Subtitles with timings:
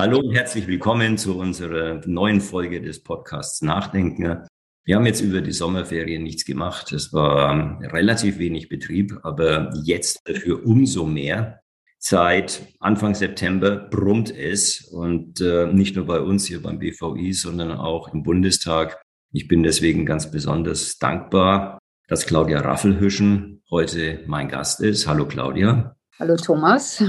[0.00, 4.46] Hallo und herzlich willkommen zu unserer neuen Folge des Podcasts Nachdenken.
[4.82, 6.90] Wir haben jetzt über die Sommerferien nichts gemacht.
[6.92, 11.60] Es war ähm, relativ wenig Betrieb, aber jetzt dafür umso mehr.
[11.98, 17.72] Seit Anfang September brummt es und äh, nicht nur bei uns hier beim BVI, sondern
[17.72, 19.02] auch im Bundestag.
[19.34, 25.06] Ich bin deswegen ganz besonders dankbar, dass Claudia Raffelhüschen heute mein Gast ist.
[25.06, 25.94] Hallo Claudia.
[26.18, 27.04] Hallo Thomas.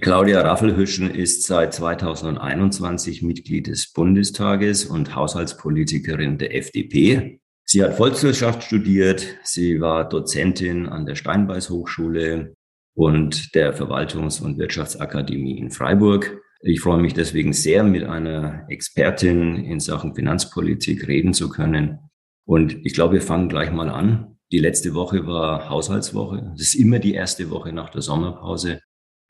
[0.00, 7.40] Claudia Raffelhüschen ist seit 2021 Mitglied des Bundestages und Haushaltspolitikerin der FDP.
[7.64, 12.54] Sie hat Volkswirtschaft studiert, sie war Dozentin an der Steinbeiß Hochschule
[12.94, 16.40] und der Verwaltungs- und Wirtschaftsakademie in Freiburg.
[16.60, 21.98] Ich freue mich deswegen sehr, mit einer Expertin in Sachen Finanzpolitik reden zu können.
[22.44, 24.38] Und ich glaube, wir fangen gleich mal an.
[24.52, 26.52] Die letzte Woche war Haushaltswoche.
[26.52, 28.80] Das ist immer die erste Woche nach der Sommerpause.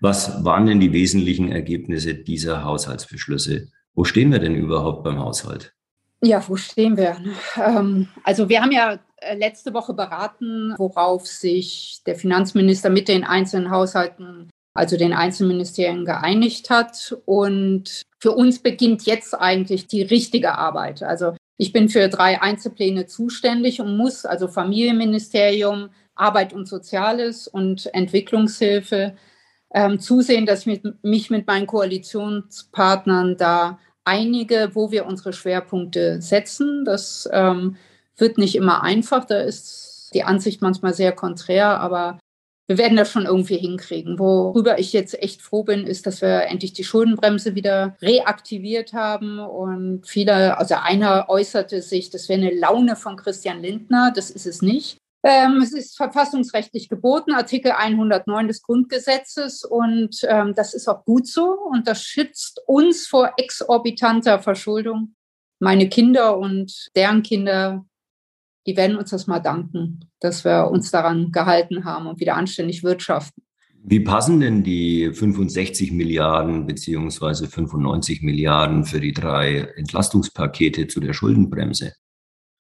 [0.02, 3.68] Was waren denn die wesentlichen Ergebnisse dieser Haushaltsbeschlüsse?
[3.94, 5.74] Wo stehen wir denn überhaupt beim Haushalt?
[6.20, 7.18] Ja, wo stehen wir?
[7.56, 13.22] Ähm, also wir haben ja äh, letzte Woche beraten, worauf sich der Finanzminister mit den
[13.22, 17.16] einzelnen Haushalten, also den Einzelministerien geeinigt hat.
[17.24, 21.04] Und für uns beginnt jetzt eigentlich die richtige Arbeit.
[21.04, 27.86] Also ich bin für drei Einzelpläne zuständig und muss also Familienministerium, Arbeit und Soziales und
[27.94, 29.14] Entwicklungshilfe
[29.74, 36.20] ähm, zusehen, dass ich mit, mich mit meinen Koalitionspartnern da einige, wo wir unsere Schwerpunkte
[36.20, 36.84] setzen.
[36.84, 37.76] Das ähm,
[38.16, 42.18] wird nicht immer einfach, da ist die Ansicht manchmal sehr konträr, aber
[42.68, 44.18] wir werden das schon irgendwie hinkriegen.
[44.18, 49.40] Worüber ich jetzt echt froh bin, ist, dass wir endlich die Schuldenbremse wieder reaktiviert haben.
[49.40, 54.12] Und viele, also einer äußerte sich, das wäre eine Laune von Christian Lindner.
[54.14, 55.01] Das ist es nicht.
[55.24, 61.28] Ähm, es ist verfassungsrechtlich geboten, Artikel 109 des Grundgesetzes, und ähm, das ist auch gut
[61.28, 61.56] so.
[61.70, 65.14] Und das schützt uns vor exorbitanter Verschuldung.
[65.60, 67.84] Meine Kinder und deren Kinder,
[68.66, 72.82] die werden uns das mal danken, dass wir uns daran gehalten haben und wieder anständig
[72.82, 73.44] wirtschaften.
[73.84, 81.12] Wie passen denn die 65 Milliarden beziehungsweise 95 Milliarden für die drei Entlastungspakete zu der
[81.12, 81.92] Schuldenbremse?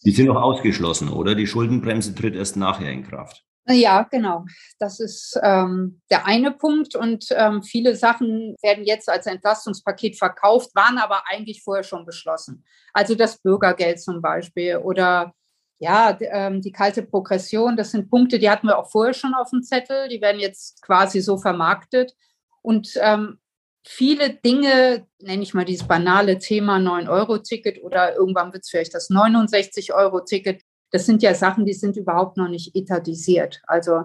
[0.04, 1.34] Die sind noch ausgeschlossen, oder?
[1.34, 3.44] Die Schuldenbremse tritt erst nachher in Kraft.
[3.66, 4.44] Ja, genau.
[4.78, 6.94] Das ist ähm, der eine Punkt.
[6.94, 12.64] Und ähm, viele Sachen werden jetzt als Entlastungspaket verkauft, waren aber eigentlich vorher schon beschlossen.
[12.92, 15.32] Also das Bürgergeld zum Beispiel oder
[15.78, 17.76] ja, ähm, die kalte Progression.
[17.76, 20.08] Das sind Punkte, die hatten wir auch vorher schon auf dem Zettel.
[20.08, 22.14] Die werden jetzt quasi so vermarktet.
[22.60, 23.38] Und ähm,
[23.86, 29.10] viele Dinge, nenne ich mal dieses banale Thema 9-Euro-Ticket oder irgendwann wird es vielleicht das
[29.10, 30.62] 69-Euro-Ticket.
[30.90, 33.60] Das sind ja Sachen, die sind überhaupt noch nicht etatisiert.
[33.66, 34.04] Also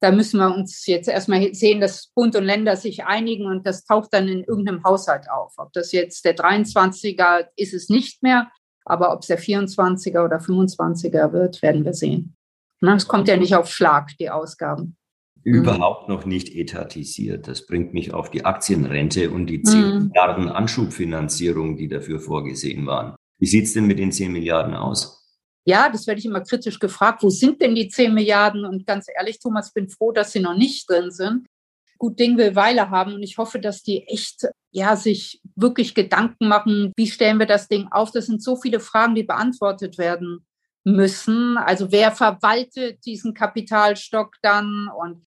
[0.00, 3.84] da müssen wir uns jetzt erstmal sehen, dass Bund und Länder sich einigen und das
[3.84, 5.54] taucht dann in irgendeinem Haushalt auf.
[5.56, 8.50] Ob das jetzt der 23er ist es nicht mehr,
[8.84, 12.36] aber ob es der 24er oder 25er wird, werden wir sehen.
[12.82, 14.98] Es kommt ja nicht auf Schlag, die Ausgaben.
[15.44, 15.54] Mhm.
[15.54, 17.46] überhaupt noch nicht etatisiert.
[17.48, 20.04] Das bringt mich auf die Aktienrente und die 10 mhm.
[20.06, 23.14] Milliarden Anschubfinanzierung, die dafür vorgesehen waren.
[23.38, 25.20] Wie sieht es denn mit den 10 Milliarden aus?
[25.66, 27.22] Ja, das werde ich immer kritisch gefragt.
[27.22, 28.64] Wo sind denn die 10 Milliarden?
[28.64, 31.46] Und ganz ehrlich, Thomas, bin froh, dass sie noch nicht drin sind.
[31.98, 36.48] Gut Ding will Weile haben und ich hoffe, dass die echt, ja, sich wirklich Gedanken
[36.48, 38.10] machen, wie stellen wir das Ding auf?
[38.10, 40.44] Das sind so viele Fragen, die beantwortet werden
[40.84, 41.56] müssen.
[41.56, 45.24] Also wer verwaltet diesen Kapitalstock dann und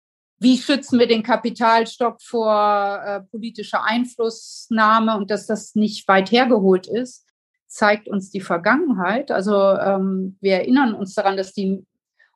[0.40, 6.86] wie schützen wir den Kapitalstock vor äh, politischer Einflussnahme und dass das nicht weit hergeholt
[6.86, 7.26] ist,
[7.66, 9.30] zeigt uns die Vergangenheit.
[9.30, 11.84] Also ähm, wir erinnern uns daran, dass die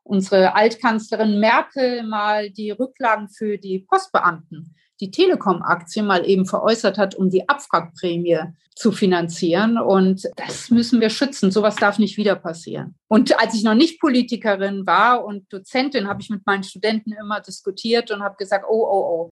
[0.03, 7.15] unsere Altkanzlerin Merkel mal die Rücklagen für die Postbeamten die Telekom-Aktie mal eben veräußert hat,
[7.15, 8.41] um die Abwrackprämie
[8.75, 9.78] zu finanzieren.
[9.78, 11.51] Und das müssen wir schützen.
[11.51, 12.95] Sowas darf nicht wieder passieren.
[13.09, 17.41] Und als ich noch nicht Politikerin war und Dozentin, habe ich mit meinen Studenten immer
[17.41, 19.30] diskutiert und habe gesagt, oh, oh, oh,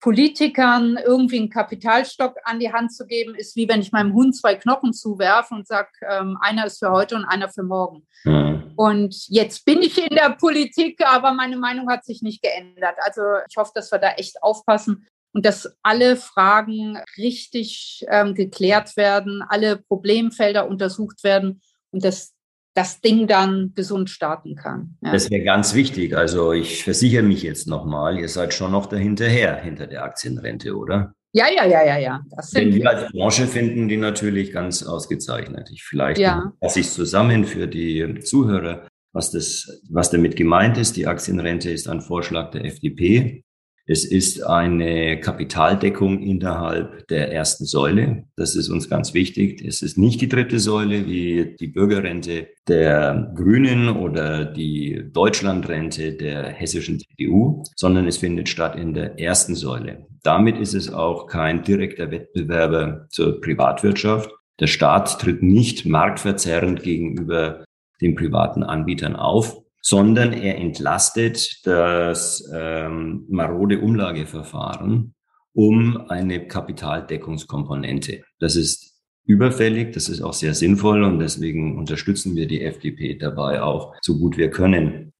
[0.00, 4.36] Politikern irgendwie einen Kapitalstock an die Hand zu geben, ist wie wenn ich meinem Hund
[4.36, 8.06] zwei Knochen zuwerfe und sage, ähm, einer ist für heute und einer für morgen.
[8.24, 8.72] Mhm.
[8.76, 12.96] Und jetzt bin ich in der Politik, aber meine Meinung hat sich nicht geändert.
[12.98, 18.96] Also ich hoffe, dass wir da echt aufpassen und dass alle Fragen richtig ähm, geklärt
[18.96, 21.60] werden, alle Problemfelder untersucht werden
[21.90, 22.35] und dass
[22.76, 24.96] das Ding dann gesund starten kann.
[25.00, 25.12] Ja.
[25.12, 26.14] Das wäre ganz wichtig.
[26.14, 31.14] Also ich versichere mich jetzt nochmal, ihr seid schon noch dahinterher, hinter der Aktienrente, oder?
[31.32, 32.24] Ja, ja, ja, ja, ja.
[32.30, 35.70] Das Denn wir als Branche finden die natürlich ganz ausgezeichnet.
[35.72, 36.52] Ich vielleicht ja.
[36.60, 40.96] fasse ich zusammen für die Zuhörer, was das, was damit gemeint ist.
[40.96, 43.42] Die Aktienrente ist ein Vorschlag der FDP.
[43.88, 48.24] Es ist eine Kapitaldeckung innerhalb der ersten Säule.
[48.34, 49.62] Das ist uns ganz wichtig.
[49.64, 56.48] Es ist nicht die dritte Säule wie die Bürgerrente der Grünen oder die Deutschlandrente der
[56.48, 60.06] hessischen CDU, sondern es findet statt in der ersten Säule.
[60.24, 64.30] Damit ist es auch kein direkter Wettbewerber zur Privatwirtschaft.
[64.58, 67.64] Der Staat tritt nicht marktverzerrend gegenüber
[68.00, 75.14] den privaten Anbietern auf, sondern er entlastet das ähm, marode Umlageverfahren
[75.52, 78.24] um eine Kapitaldeckungskomponente.
[78.40, 78.96] Das ist
[79.26, 84.18] überfällig, das ist auch sehr sinnvoll und deswegen unterstützen wir die FDP dabei auch so
[84.18, 85.12] gut wir können.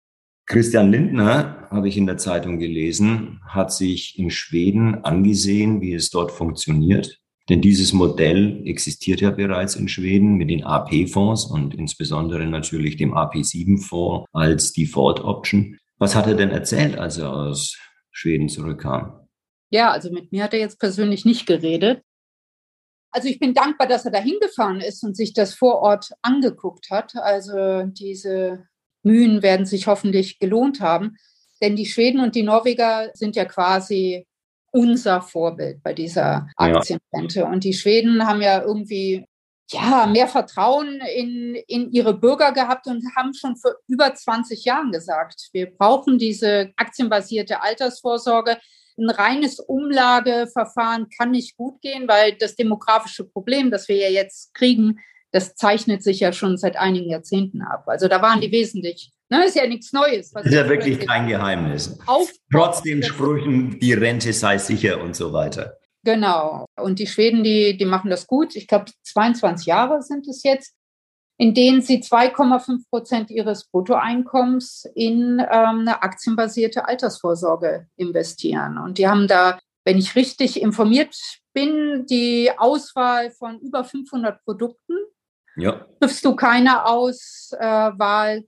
[0.47, 6.11] Christian Lindner, habe ich in der Zeitung gelesen, hat sich in Schweden angesehen, wie es
[6.11, 12.47] dort funktioniert denn dieses Modell existiert ja bereits in Schweden mit den AP-Fonds und insbesondere
[12.47, 15.79] natürlich dem AP7-Fonds als Default Option.
[15.99, 17.79] Was hat er denn erzählt, als er aus
[18.11, 19.29] Schweden zurückkam?
[19.71, 22.03] Ja, also mit mir hat er jetzt persönlich nicht geredet.
[23.11, 26.91] Also ich bin dankbar, dass er da hingefahren ist und sich das vor Ort angeguckt
[26.91, 27.15] hat.
[27.17, 28.67] Also diese
[29.03, 31.17] Mühen werden sich hoffentlich gelohnt haben.
[31.63, 34.27] Denn die Schweden und die Norweger sind ja quasi
[34.73, 37.41] unser Vorbild bei dieser Aktienrente.
[37.41, 37.51] Ja.
[37.51, 39.27] Und die Schweden haben ja irgendwie
[39.71, 44.93] ja, mehr Vertrauen in, in ihre Bürger gehabt und haben schon vor über 20 Jahren
[44.93, 48.59] gesagt, wir brauchen diese aktienbasierte Altersvorsorge.
[48.99, 54.55] Ein reines Umlageverfahren kann nicht gut gehen, weil das demografische Problem, das wir ja jetzt
[54.55, 55.01] kriegen,
[55.33, 57.85] das zeichnet sich ja schon seit einigen Jahrzehnten ab.
[57.89, 60.33] Also da waren die wesentlich Ne, ist ja nichts Neues.
[60.33, 61.99] ist ja wirklich kein Geheimnis.
[62.53, 65.79] Trotzdem Sprüchen, die Rente sei sicher und so weiter.
[66.05, 66.67] Genau.
[66.77, 68.55] Und die Schweden, die, die machen das gut.
[68.55, 70.77] Ich glaube, 22 Jahre sind es jetzt,
[71.39, 78.79] in denen sie 2,5 Prozent ihres Bruttoeinkommens in ähm, eine aktienbasierte Altersvorsorge investieren.
[78.79, 81.17] Und die haben da, wenn ich richtig informiert
[81.53, 84.95] bin, die Auswahl von über 500 Produkten.
[85.57, 85.87] Ja.
[86.01, 88.45] Triffst du keine Auswahl,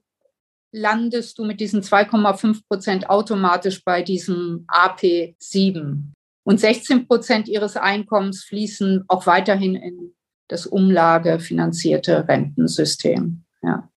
[0.71, 6.03] landest du mit diesen 2,5 Prozent automatisch bei diesem AP7.
[6.43, 10.13] Und 16 Prozent ihres Einkommens fließen auch weiterhin in
[10.47, 13.43] das umlagefinanzierte Rentensystem.
[13.61, 13.89] Ja.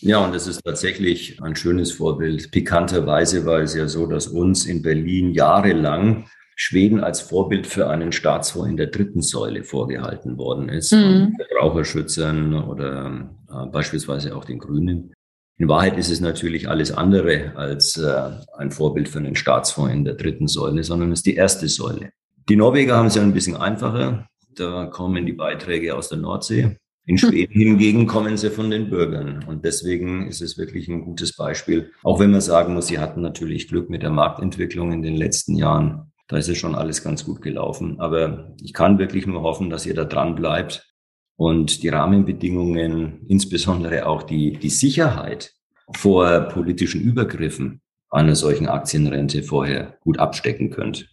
[0.00, 2.50] Ja, und das ist tatsächlich ein schönes Vorbild.
[2.50, 8.12] Pikanterweise war es ja so, dass uns in Berlin jahrelang Schweden als Vorbild für einen
[8.12, 10.92] Staatsfonds in der dritten Säule vorgehalten worden ist.
[10.92, 11.34] Mhm.
[11.36, 15.13] Verbraucherschützern oder äh, beispielsweise auch den Grünen.
[15.56, 20.04] In Wahrheit ist es natürlich alles andere als äh, ein Vorbild für einen Staatsfonds in
[20.04, 22.10] der dritten Säule, sondern es ist die erste Säule.
[22.48, 24.26] Die Norweger haben es ja ein bisschen einfacher.
[24.56, 26.76] Da kommen die Beiträge aus der Nordsee.
[27.06, 29.44] In Schweden hingegen kommen sie von den Bürgern.
[29.46, 31.92] Und deswegen ist es wirklich ein gutes Beispiel.
[32.02, 35.54] Auch wenn man sagen muss, sie hatten natürlich Glück mit der Marktentwicklung in den letzten
[35.54, 36.12] Jahren.
[36.28, 38.00] Da ist es schon alles ganz gut gelaufen.
[38.00, 40.93] Aber ich kann wirklich nur hoffen, dass ihr da dran bleibt
[41.36, 45.54] und die Rahmenbedingungen, insbesondere auch die, die Sicherheit
[45.92, 51.08] vor politischen Übergriffen einer solchen Aktienrente vorher gut abstecken könnt.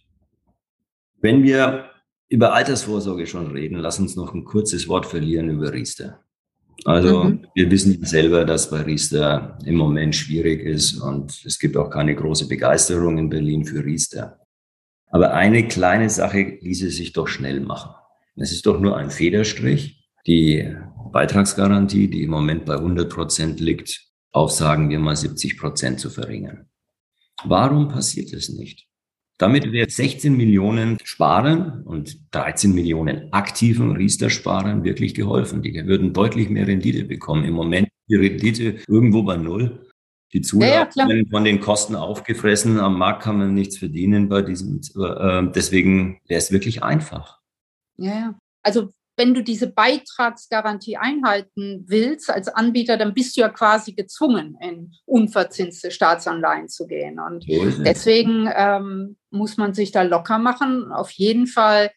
[1.20, 1.86] Wenn wir
[2.28, 6.20] über Altersvorsorge schon reden, lass uns noch ein kurzes Wort verlieren über Riester.
[6.84, 7.46] Also mhm.
[7.54, 12.14] wir wissen selber, dass bei Riester im Moment schwierig ist und es gibt auch keine
[12.14, 14.38] große Begeisterung in Berlin für Riester.
[15.10, 17.92] Aber eine kleine Sache ließe sich doch schnell machen.
[18.36, 20.74] Es ist doch nur ein Federstrich die
[21.12, 26.10] Beitragsgarantie, die im Moment bei 100 Prozent liegt, auf, sagen wir mal, 70 Prozent zu
[26.10, 26.66] verringern.
[27.44, 28.86] Warum passiert es nicht?
[29.38, 35.62] Damit wäre 16 Millionen Sparern und 13 Millionen aktiven Riester-Sparern wirklich geholfen.
[35.62, 37.44] Die würden deutlich mehr Rendite bekommen.
[37.44, 39.88] Im Moment die Rendite irgendwo bei Null.
[40.32, 42.78] Die Zulagen ja, ja, von den Kosten aufgefressen.
[42.78, 44.80] Am Markt kann man nichts verdienen bei diesem.
[44.96, 47.40] Äh, deswegen wäre es wirklich einfach.
[47.96, 48.38] Ja, ja.
[48.62, 54.56] Also wenn du diese Beitragsgarantie einhalten willst als Anbieter, dann bist du ja quasi gezwungen,
[54.60, 57.20] in unverzinste Staatsanleihen zu gehen.
[57.20, 60.90] Und deswegen ähm, muss man sich da locker machen.
[60.92, 61.90] Auf jeden Fall,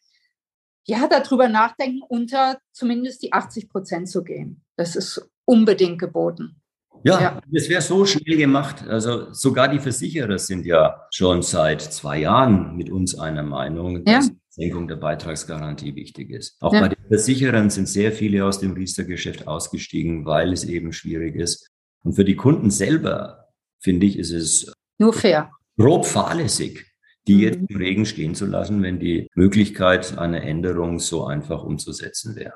[0.86, 4.64] ja, darüber nachdenken, unter zumindest die 80 Prozent zu gehen.
[4.76, 6.62] Das ist unbedingt geboten.
[7.04, 7.42] Ja, ja.
[7.52, 8.84] das wäre so schnell gemacht.
[8.88, 14.18] Also sogar die Versicherer sind ja schon seit zwei Jahren mit uns einer Meinung, ja.
[14.18, 16.56] dass Senkung der Beitragsgarantie wichtig ist.
[16.62, 16.80] Auch ja.
[16.80, 21.70] bei den Versicherern sind sehr viele aus dem Riester-Geschäft ausgestiegen, weil es eben schwierig ist.
[22.04, 25.52] Und für die Kunden selber, finde ich, ist es nur fair.
[25.78, 26.86] Grob fahrlässig,
[27.28, 27.42] die mhm.
[27.42, 32.54] jetzt im Regen stehen zu lassen, wenn die Möglichkeit einer Änderung so einfach umzusetzen wäre.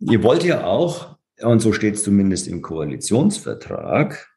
[0.00, 4.28] Ihr wollt ja auch, und so steht es zumindest im Koalitionsvertrag,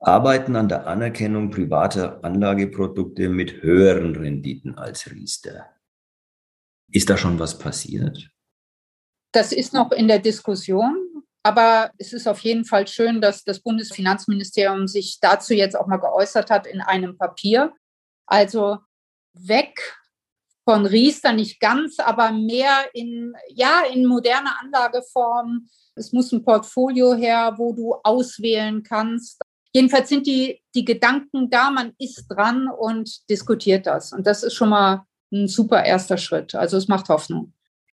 [0.00, 5.66] arbeiten an der Anerkennung privater Anlageprodukte mit höheren Renditen als Riester.
[6.92, 8.28] Ist da schon was passiert?
[9.32, 11.12] Das ist noch in der Diskussion.
[11.44, 15.96] Aber es ist auf jeden Fall schön, dass das Bundesfinanzministerium sich dazu jetzt auch mal
[15.96, 17.72] geäußert hat in einem Papier.
[18.26, 18.78] Also
[19.34, 19.98] weg
[20.64, 25.68] von Riester nicht ganz, aber mehr in, ja, in moderne Anlageformen.
[25.96, 29.40] Es muss ein Portfolio her, wo du auswählen kannst.
[29.74, 34.12] Jedenfalls sind die, die Gedanken da, man ist dran und diskutiert das.
[34.12, 36.54] Und das ist schon mal ein super erster Schritt.
[36.54, 37.52] Also es macht Hoffnung.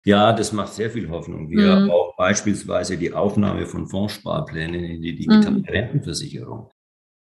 [0.06, 1.50] Ja, das macht sehr viel Hoffnung.
[1.50, 1.92] Wir mhm.
[1.92, 5.66] auch beispielsweise die Aufnahme von Fondssparplänen in die digitale mhm.
[5.66, 6.70] Rentenversicherung.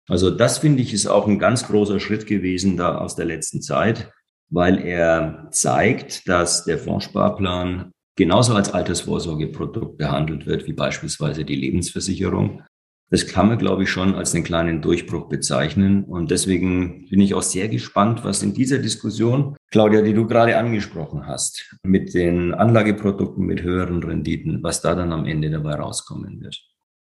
[0.08, 3.62] Also das finde ich ist auch ein ganz großer Schritt gewesen da aus der letzten
[3.62, 4.12] Zeit,
[4.50, 12.62] weil er zeigt, dass der Fondssparplan genauso als Altersvorsorgeprodukt behandelt wird wie beispielsweise die Lebensversicherung.
[13.12, 16.04] Das kann man, glaube ich, schon als einen kleinen Durchbruch bezeichnen.
[16.06, 20.58] Und deswegen bin ich auch sehr gespannt, was in dieser Diskussion, Claudia, die du gerade
[20.58, 26.42] angesprochen hast, mit den Anlageprodukten mit höheren Renditen, was da dann am Ende dabei rauskommen
[26.42, 26.60] wird.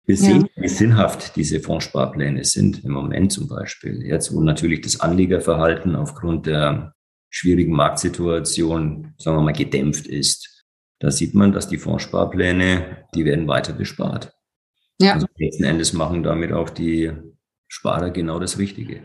[0.05, 0.63] Wir sehen, ja.
[0.63, 4.01] wie sinnhaft diese Fondssparpläne sind im Moment zum Beispiel.
[4.03, 6.93] Jetzt, wo natürlich das Anlegerverhalten aufgrund der
[7.29, 10.65] schwierigen Marktsituation, sagen wir mal, gedämpft ist.
[10.99, 14.33] Da sieht man, dass die Fondssparpläne, die werden weiter bespart.
[14.99, 15.13] Ja.
[15.13, 17.11] Also letzten Endes machen damit auch die
[17.67, 19.01] Sparer genau das Richtige.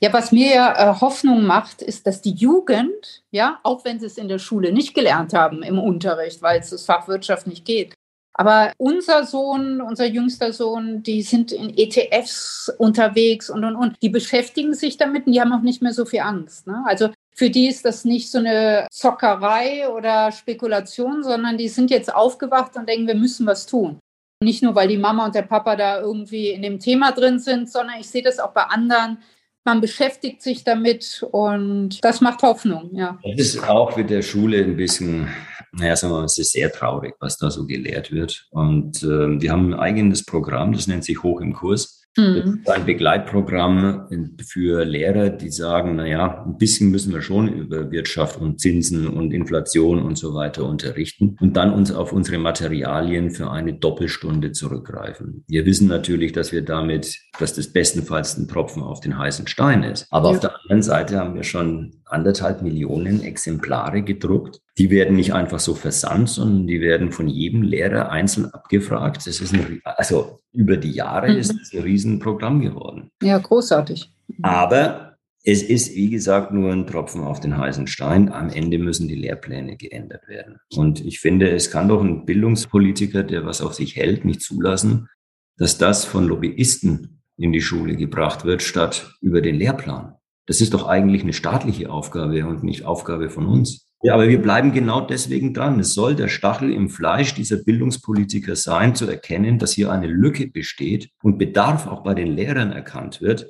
[0.00, 4.06] Ja, was mir ja äh, Hoffnung macht, ist, dass die Jugend, ja, auch wenn sie
[4.06, 7.64] es in der Schule nicht gelernt haben im Unterricht, weil es das Fach Wirtschaft nicht
[7.64, 7.94] geht,
[8.34, 13.96] aber unser Sohn, unser jüngster Sohn, die sind in ETFs unterwegs und und und.
[14.02, 16.66] Die beschäftigen sich damit und die haben auch nicht mehr so viel Angst.
[16.66, 16.82] Ne?
[16.86, 22.14] Also für die ist das nicht so eine Zockerei oder Spekulation, sondern die sind jetzt
[22.14, 23.98] aufgewacht und denken, wir müssen was tun.
[24.42, 27.70] Nicht nur, weil die Mama und der Papa da irgendwie in dem Thema drin sind,
[27.70, 29.18] sondern ich sehe das auch bei anderen.
[29.64, 33.18] Man beschäftigt sich damit und das macht Hoffnung, ja.
[33.22, 35.28] Das ist auch mit der Schule ein bisschen,
[35.72, 38.48] naja, sagen wir mal, es ist sehr traurig, was da so gelehrt wird.
[38.50, 42.01] Und äh, wir haben ein eigenes Programm, das nennt sich Hoch im Kurs.
[42.16, 42.62] Mhm.
[42.66, 44.06] Ein Begleitprogramm
[44.46, 49.08] für Lehrer, die sagen, na ja, ein bisschen müssen wir schon über Wirtschaft und Zinsen
[49.08, 54.52] und Inflation und so weiter unterrichten und dann uns auf unsere Materialien für eine Doppelstunde
[54.52, 55.44] zurückgreifen.
[55.48, 59.82] Wir wissen natürlich, dass wir damit, dass das bestenfalls ein Tropfen auf den heißen Stein
[59.82, 60.06] ist.
[60.10, 60.34] Aber ja.
[60.34, 64.60] auf der anderen Seite haben wir schon anderthalb Millionen Exemplare gedruckt.
[64.76, 69.26] Die werden nicht einfach so versandt, sondern die werden von jedem Lehrer einzeln abgefragt.
[69.26, 71.38] Das ist ein, also über die Jahre mhm.
[71.38, 73.10] ist es ein Riesenprogramm geworden.
[73.22, 74.12] Ja, großartig.
[74.42, 78.30] Aber es ist, wie gesagt, nur ein Tropfen auf den heißen Stein.
[78.30, 80.58] Am Ende müssen die Lehrpläne geändert werden.
[80.74, 85.08] Und ich finde, es kann doch ein Bildungspolitiker, der was auf sich hält, nicht zulassen,
[85.56, 90.14] dass das von Lobbyisten in die Schule gebracht wird, statt über den Lehrplan.
[90.46, 93.88] Das ist doch eigentlich eine staatliche Aufgabe und nicht Aufgabe von uns.
[94.02, 95.78] Ja, aber wir bleiben genau deswegen dran.
[95.78, 100.48] Es soll der Stachel im Fleisch dieser Bildungspolitiker sein, zu erkennen, dass hier eine Lücke
[100.48, 103.48] besteht und Bedarf auch bei den Lehrern erkannt wird,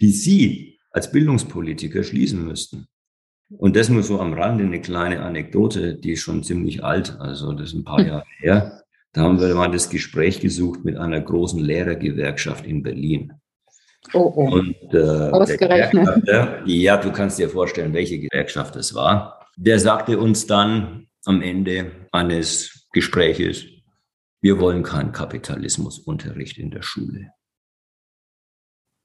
[0.00, 2.86] die sie als Bildungspolitiker schließen müssten.
[3.56, 7.52] Und das nur so am Rande eine kleine Anekdote, die ist schon ziemlich alt, also
[7.52, 8.82] das ist ein paar Jahre her.
[9.14, 13.32] Da haben wir mal das Gespräch gesucht mit einer großen Lehrergewerkschaft in Berlin.
[14.12, 14.50] Oh, oh.
[14.50, 16.28] Und, äh, Ausgerechnet.
[16.66, 19.43] Ja, du kannst dir vorstellen, welche Gewerkschaft es war.
[19.56, 23.64] Der sagte uns dann am Ende eines Gespräches,
[24.40, 27.30] wir wollen keinen Kapitalismusunterricht in der Schule.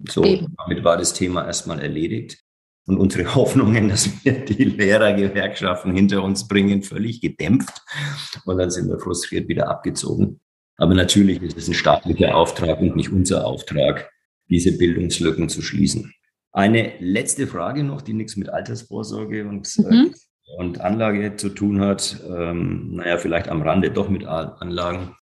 [0.08, 0.56] So, Eben.
[0.58, 2.44] damit war das Thema erstmal erledigt.
[2.86, 7.82] Und unsere Hoffnungen, dass wir die Lehrergewerkschaften hinter uns bringen, völlig gedämpft.
[8.46, 10.40] Und dann sind wir frustriert wieder abgezogen.
[10.78, 14.10] Aber natürlich ist es ein staatlicher Auftrag und nicht unser Auftrag,
[14.50, 16.14] diese Bildungslücken zu schließen.
[16.52, 20.16] Eine letzte Frage noch, die nichts mit Altersvorsorge und, äh, mhm.
[20.58, 22.18] Und Anlage zu tun hat.
[22.28, 25.16] Ähm, naja, vielleicht am Rande doch mit Anlagen.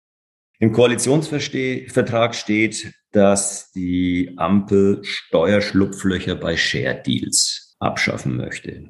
[0.60, 8.86] Im Koalitionsvertrag steht, dass die Ampel Steuerschlupflöcher bei Share Deals abschaffen möchte.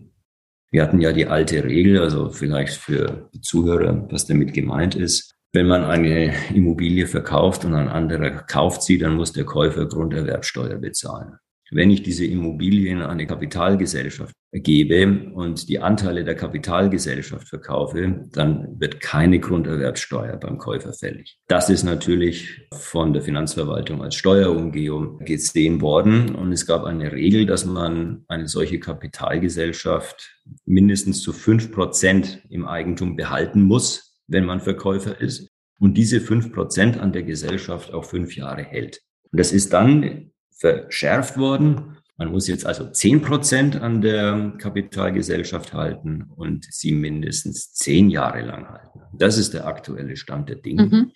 [0.72, 5.34] Wir hatten ja die alte Regel, also vielleicht für die Zuhörer, was damit gemeint ist.
[5.54, 10.78] Wenn man eine Immobilie verkauft und ein anderer kauft sie, dann muss der Käufer Grunderwerbsteuer
[10.78, 11.38] bezahlen.
[11.72, 18.80] Wenn ich diese Immobilie in eine Kapitalgesellschaft gebe und die Anteile der Kapitalgesellschaft verkaufe, dann
[18.80, 21.40] wird keine Grunderwerbsteuer beim Käufer fällig.
[21.48, 26.36] Das ist natürlich von der Finanzverwaltung als Steuerumgehung gesehen worden.
[26.36, 32.66] Und es gab eine Regel, dass man eine solche Kapitalgesellschaft mindestens zu fünf Prozent im
[32.66, 38.06] Eigentum behalten muss, wenn man Verkäufer ist und diese fünf Prozent an der Gesellschaft auch
[38.06, 39.02] fünf Jahre hält.
[39.32, 41.98] Und das ist dann verschärft worden.
[42.18, 48.42] Man muss jetzt also zehn Prozent an der Kapitalgesellschaft halten und sie mindestens zehn Jahre
[48.42, 49.02] lang halten.
[49.14, 50.86] Das ist der aktuelle Stand der Dinge.
[50.86, 51.12] Mhm.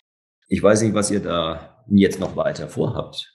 [0.50, 3.34] Ich weiß nicht, was ihr da jetzt noch weiter vorhabt.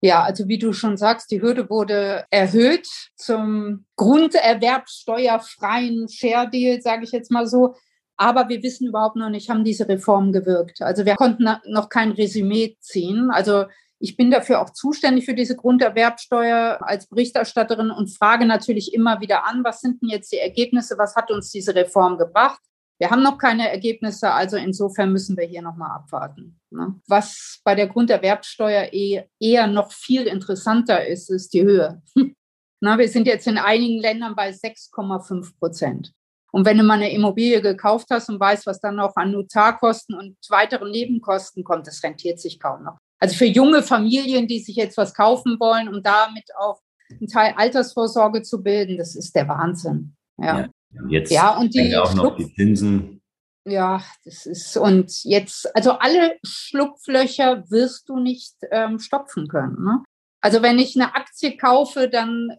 [0.00, 7.04] Ja, also wie du schon sagst, die Hürde wurde erhöht zum grunderwerbsteuerfreien Share Deal, sage
[7.04, 7.74] ich jetzt mal so.
[8.16, 10.80] Aber wir wissen überhaupt noch nicht, haben diese Reformen gewirkt.
[10.80, 13.30] Also wir konnten noch kein Resümee ziehen.
[13.30, 13.66] Also
[13.98, 19.46] ich bin dafür auch zuständig für diese Grunderwerbsteuer als Berichterstatterin und frage natürlich immer wieder
[19.46, 22.60] an, was sind denn jetzt die Ergebnisse, was hat uns diese Reform gebracht?
[22.98, 26.58] Wir haben noch keine Ergebnisse, also insofern müssen wir hier nochmal abwarten.
[26.70, 26.94] Ne?
[27.06, 32.02] Was bei der Grunderwerbsteuer eh, eher noch viel interessanter ist, ist die Höhe.
[32.78, 36.12] Wir sind jetzt in einigen Ländern bei 6,5 Prozent.
[36.52, 40.14] Und wenn du mal eine Immobilie gekauft hast und weißt, was dann noch an Notarkosten
[40.14, 42.98] und weiteren Nebenkosten kommt, das rentiert sich kaum noch.
[43.18, 46.80] Also für junge Familien, die sich jetzt was kaufen wollen, um damit auch
[47.10, 50.16] einen Teil Altersvorsorge zu bilden, das ist der Wahnsinn.
[50.38, 50.60] Ja.
[50.60, 50.68] ja.
[51.08, 53.20] Jetzt ja, und die auch noch die Zinsen.
[53.64, 59.82] Ja, das ist, und jetzt, also alle Schlupflöcher wirst du nicht ähm, stopfen können.
[59.84, 60.04] Ne?
[60.40, 62.50] Also wenn ich eine Aktie kaufe, dann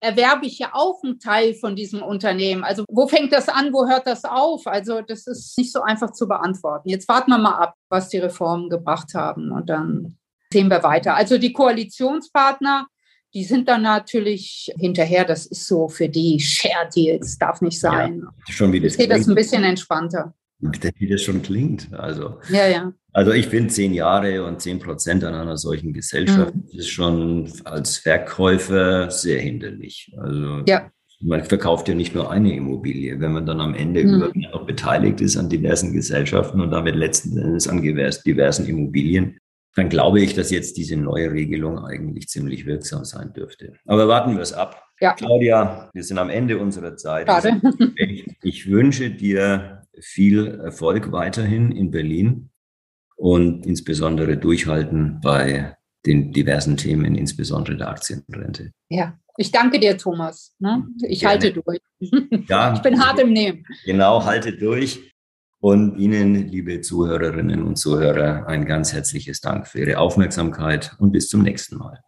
[0.00, 2.64] erwerbe ich ja auch einen Teil von diesem Unternehmen.
[2.64, 4.66] Also wo fängt das an, wo hört das auf?
[4.66, 6.88] Also das ist nicht so einfach zu beantworten.
[6.88, 10.18] Jetzt warten wir mal ab, was die Reformen gebracht haben und dann
[10.52, 11.16] sehen wir weiter.
[11.16, 12.86] Also die Koalitionspartner
[13.36, 15.26] die sind dann natürlich hinterher.
[15.26, 18.22] Das ist so für die Share Deals, darf nicht sein.
[18.22, 20.34] Ja, schon wie das geht das ein bisschen entspannter.
[20.58, 21.92] Wie das schon klingt.
[21.92, 22.92] Also, ja, ja.
[23.16, 26.78] Also ich finde zehn Jahre und zehn Prozent an einer solchen Gesellschaft mhm.
[26.78, 30.12] ist schon als Verkäufer sehr hinderlich.
[30.18, 30.90] Also ja.
[31.22, 33.18] man verkauft ja nicht nur eine Immobilie.
[33.18, 34.34] Wenn man dann am Ende mhm.
[34.52, 39.38] noch beteiligt ist an diversen Gesellschaften und damit letzten Endes an diversen Immobilien,
[39.76, 43.72] dann glaube ich, dass jetzt diese neue Regelung eigentlich ziemlich wirksam sein dürfte.
[43.86, 44.82] Aber warten wir es ab.
[45.00, 45.14] Ja.
[45.14, 47.28] Claudia, wir sind am Ende unserer Zeit.
[47.28, 47.62] Schade.
[47.96, 52.50] Ich, ich wünsche dir viel Erfolg weiterhin in Berlin
[53.16, 58.72] und insbesondere durchhalten bei den diversen Themen, insbesondere der Aktienrente.
[58.88, 60.54] Ja, ich danke dir, Thomas.
[60.58, 60.86] Ne?
[61.08, 61.32] Ich Gerne.
[61.32, 61.80] halte durch.
[62.48, 63.64] Ja, ich bin hart im Nehmen.
[63.84, 65.12] Genau, halte durch.
[65.58, 71.28] Und Ihnen, liebe Zuhörerinnen und Zuhörer, ein ganz herzliches Dank für Ihre Aufmerksamkeit und bis
[71.28, 72.00] zum nächsten Mal.